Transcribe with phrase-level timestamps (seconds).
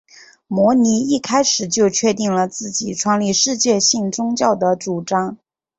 [0.47, 5.37] 摩尼一开始就确定了自己创立世界性宗教的主张。